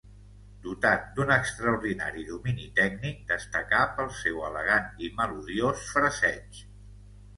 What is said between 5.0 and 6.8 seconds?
i melodiós fraseig.